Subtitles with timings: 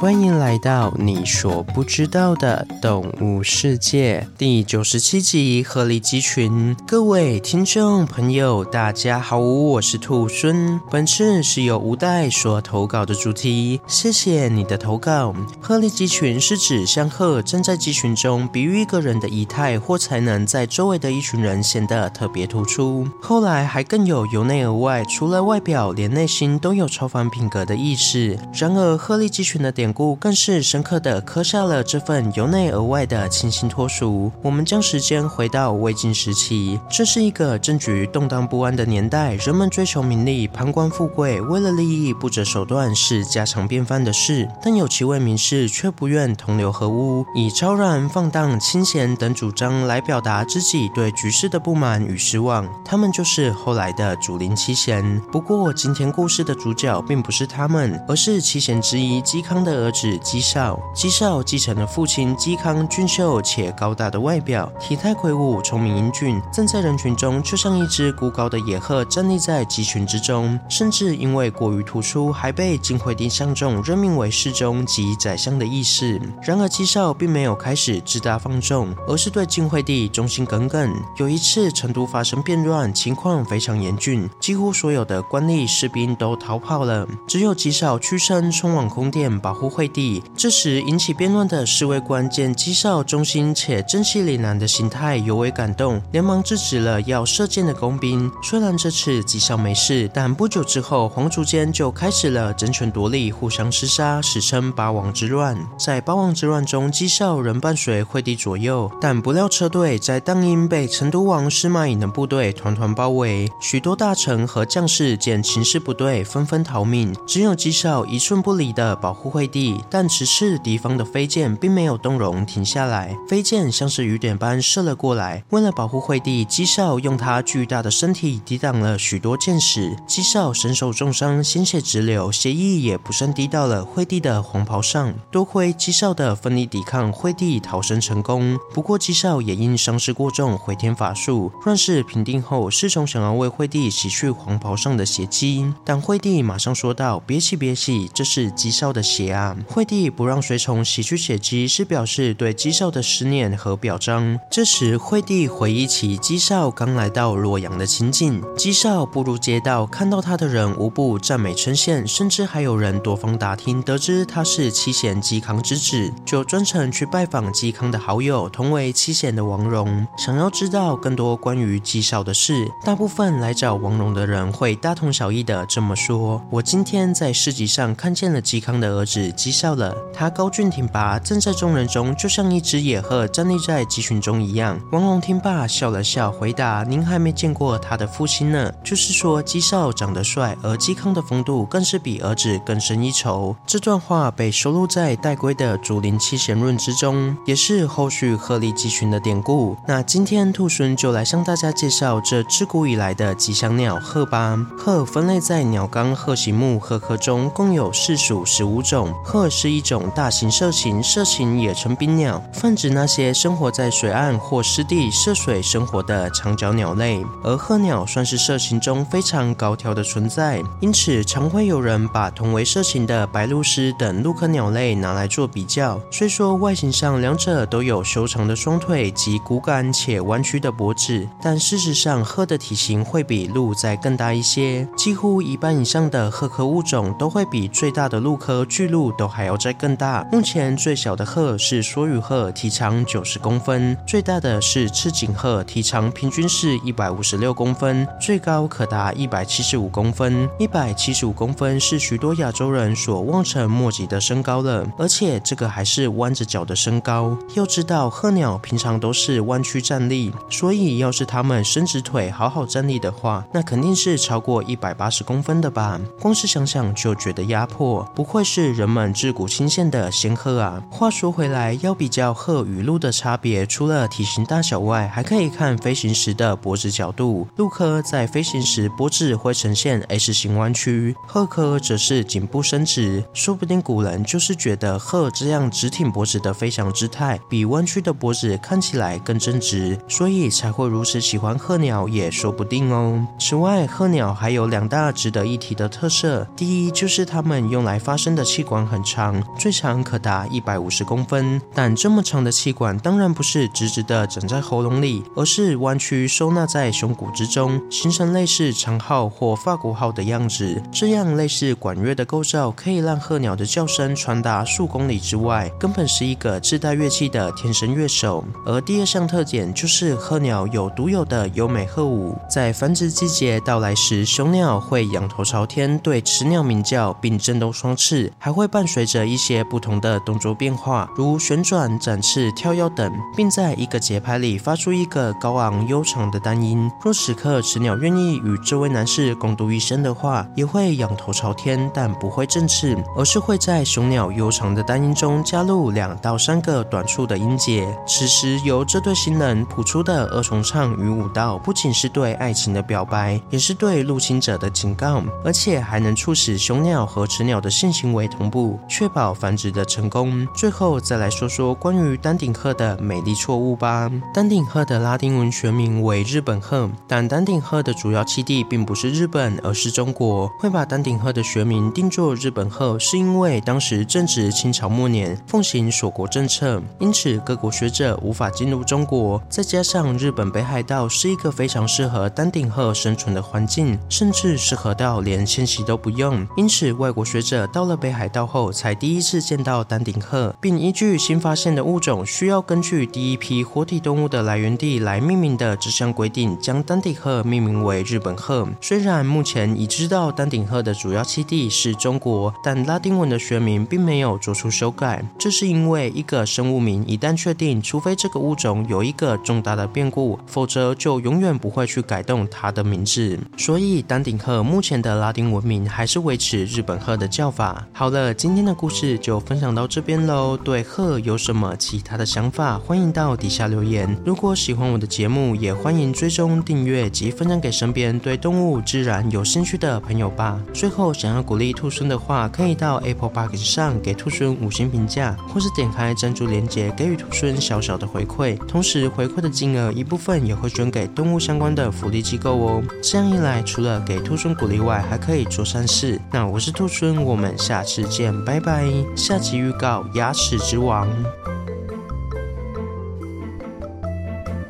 [0.00, 6.74] 欢迎来到你所不知道的动物世界第九十七集《鹤立鸡群》。
[6.86, 10.80] 各位听众朋友，大家好，我是兔孙。
[10.90, 15.34] 本次是由吴代所投稿的主题，谢谢你的投稿。
[15.60, 23.06] 鹤立鸡群是指像鹤站在鸡群中，比喻一个人的仪态或才能在周围的一群人显得特别突出。
[23.20, 28.38] 后来还更有由内而外，除了外表，连内心都有超凡品格的意思。
[28.54, 34.30] 然而，鹤立鸡群的典故更是深刻的刻下了这份由内而外的清新脱俗。
[34.42, 44.48] 我们将时间回到魏晋时期，这是一个政局动荡不安的年代，人们追求名利、攀官富贵，为了利益不择手段是家常便饭的事。
[44.62, 52.68] 但有几位名士却不愿同流合污，以超然、放荡、清闲等主张来表达自己对局势的不满与失望。
[52.84, 55.20] 他们就是后来的竹林七贤。
[55.32, 60.18] 不过，今天故事的主角并不是他们，而是七贤之一嵇康的儿子。
[60.18, 70.58] 嵇绍，嵇绍继承了父亲嵇康俊秀且高大的外表，体态魁梧，聪明英俊，站在人群中就像一只孤高的野鹤站立在鸡群之中。
[70.68, 76.20] 甚至因为过于突出，还被晋惠帝相中，任命为侍中及宰相的议事。
[76.42, 80.92] 然而嵇绍并没有开始自大放纵，而是对晋惠帝忠心耿耿。
[81.16, 90.22] 有一次成都发生变乱，情况非常严峻，几乎所有的官吏士兵都逃跑了，只有嵇绍屈身冲往宫殿保护惠帝。
[90.36, 98.30] 这时引起变乱的侍卫官见嵇绍忠心且正气凛然的形态，尤为感动，连忙制止了要射箭的工兵。
[98.42, 105.56] 虽然这次嵇绍没事，但不久之后，皇族间就开始了争权夺利、互相厮杀，史称八王之乱。
[105.78, 119.59] 在八王之乱中，姬少仍伴随惠帝左右，但不料车队在当阴被成都王司马颖的部队团团包围，许多大臣和将士见情势不对，纷纷逃命，只有姬少一寸不离地保护惠帝。
[119.90, 125.42] 但此次敌方的飞箭并没有动容停下来，飞箭像是雨点般射了过来。
[125.50, 129.96] 为了保护惠帝，姬少用他巨大的身体抵挡了许多箭矢。
[130.06, 135.14] 姬少身受重伤，鲜血直流，血液也不慎滴到了惠帝的黄袍上。
[135.30, 138.58] 多亏姬少的奋力抵抗，惠帝逃生成功。
[138.72, 141.52] 不过姬少也因伤势过重，回天乏术。
[141.64, 154.38] 乱世平定后，侍从想要为惠帝洗去黄袍上的血迹，但惠帝马上说道：“别洗，别洗，这是姬少的血啊！”惠帝不让随从洗去血迹，是表示对嵇少的思念和表彰。
[154.50, 158.42] 这时，惠帝回忆起嵇少刚来到洛阳的情景。
[158.56, 172.68] 嵇少步入街道，看到他的人无不赞美称羡，甚至还有人多方打听，得知他是七贤嵇康之子，就专程去拜访嵇康的好友，同为七贤的王戎，想要知道更多关于嵇少的事。
[172.84, 184.80] 大部分来找王戎的人会大同小异的这么说：“我今天在市集上看见了嵇康的儿子嵇笑。”了，他高俊挺拔，站在众人中，就像一只野鹤站立在鸡群中一样。
[184.90, 193.54] 王戎听罢笑了笑，回答：“您还没见过他的父亲呢。”就是说，嵇绍长得帅，而嵇康的风度更是比儿子更胜一筹。
[193.64, 199.76] 这段话被收录在戴圭的《竹林七贤论》之中，也是后续鹤立鸡群的典故。
[199.86, 204.58] 那今天兔孙就来向大家介绍这自古以来的吉祥鸟鹤吧。
[204.76, 209.14] 鹤分类在鸟纲鹤形目鹤科中，共有四属十五种。
[209.22, 217.24] 鹤是一种大型涉禽，涉禽也称冰鸟，泛指那些生活在水岸或湿地涉水生活的长脚鸟类。
[217.44, 226.00] 而鹤鸟算是涉禽中非常高挑的存在，因此常会有人把同为涉禽的白鹭鸶等鹭科鸟类拿来做比较。
[226.10, 234.88] 虽说外形上两者都有修长的双腿及骨感且弯曲的脖子，但事实上鹤的体型会比鹭再更大一些。
[234.96, 239.60] 几乎一半以上的鹤科物种都会比最大的鹭科巨鹿都还要。
[239.60, 250.48] 再更大，目前最小的鹤是梭羽鹤，体长九十公分；最大的是赤颈鹤，体长平均是一百五十六公分，最高可达一百七十五公分。
[250.58, 257.36] 一百七十五公分是许多亚洲人所望尘莫及的身高了，而且这个还是弯着脚的身高。
[257.54, 266.00] 要知道，鹤鸟平常都是弯曲站立，所以要是它们伸直腿好好站立的话，那肯定是超过一百八十公分的吧？
[266.18, 270.82] 光是想想就觉得压迫，不愧是人们自古清鲜的仙鹤啊！
[270.90, 277.46] 话说回来，要比较鹤与鹭的差别，除了体型大小外，还可以看飞行时的脖子角度。
[277.56, 283.24] 鹭科在飞行时脖子会呈现 S 型弯曲，鹤科则是颈部伸直。
[283.32, 293.26] 说不定古人就是觉得鹤这样直挺脖子的飞翔姿态，比弯曲的脖子看起来更正直，所以才会如此喜欢鹤鸟，也说不定哦。
[293.38, 301.62] 此外，鹤鸟还有两大值得一提的特色：第一，就是它们用来发声的器官很长，最长可达一百五十公分。
[301.72, 310.82] 但这么长的气管当然不是直直的长在喉咙里，而是弯曲收纳在胸骨之中，形成类似长号或法国号的样子。
[310.92, 318.44] 这样类似管乐的构造，可以让鹤鸟的叫声传达数公里之外，根本是一个自带乐器的天生乐手。
[318.66, 336.90] 而第二项特点就是鹤鸟有独有的优美鹤舞，在繁殖季节到来时，雄鸟会仰头朝天对雌鸟鸣叫，并振动双翅，还会伴伴随着一些不同的动作变化，如旋转、展翅、跳跃等，并在一个节拍里发出一个高昂悠长的单音。
[337.02, 347.86] 若此刻雌鸟愿意与这位男士共度一生的话，也会仰头朝天，但不会振翅，而是会在雄鸟悠长的单音中加入两到三个短促的音节。
[348.06, 360.46] 此时由这对新人谱出的二重唱与舞蹈，不仅是对爱情的表白，也是对入侵者的警告，而且还能促使雄鸟和雌鸟的性行为同步，确保繁殖的成功。
[360.54, 364.10] 最后再来说说关于丹顶鹤的美丽错误吧。
[364.34, 370.48] 丹顶鹤的拉丁文学名为日本鹤，但丹顶鹤的主要栖地并不是日本，而是中国。
[370.58, 379.40] 会把丹顶鹤的学名定作日本鹤，是因为当时正值清朝末年，奉行锁国政策，因此各国学者无法进入中国。
[379.48, 386.46] 再加上日本北海道是一个非常适合丹顶鹤生存的环境，甚至适合到连迁徙都不用。
[386.56, 398.68] 因此，外国学者到了北海道后，才第一次见到丹顶鹤，并依据新发现的物种需要根据第一批活体动物的来源地来命名的这项规定，将丹顶鹤命名为日本鹤。
[398.80, 405.24] 虽然目前已知道丹顶鹤的主要栖地是中国，但拉丁文的学名并没有做出修改。
[405.38, 413.38] 这是因为一个生物名一旦确定，除非这个物种有一个重大的变故，否则就永远不会去改动它的名字。
[413.56, 417.86] 所以丹顶鹤目前的拉丁文名还是维持日本鹤的叫法。
[417.92, 420.56] 好了，今天的故事就分享到这边喽。
[420.56, 424.16] 对鹤有什么其他的想法，欢迎到底下留言。
[424.24, 430.58] 如果喜欢我的节目，也欢迎追踪订阅及分享给身边对动物自然有兴趣的朋友吧。
[430.72, 438.56] 最后，想要鼓励兔孙的话，可以到 Apple Podcast 上给兔孙五星评价，或是点开赞助链接给予兔孙小小的回馈。
[438.66, 442.82] 同时，回馈的金额一部分也会捐给动物相关的福利机构哦。
[443.02, 446.18] 这样一来，除了给兔孙鼓励外，还可以做善事。
[446.32, 448.88] 那我是兔孙，我们下次见拜拜。
[449.16, 451.08] 下集预告：牙齿之王。